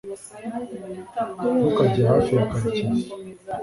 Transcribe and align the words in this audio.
ntukajye 1.57 2.01
hafi 2.11 2.31
ya 2.37 2.45
karekezi 2.51 3.03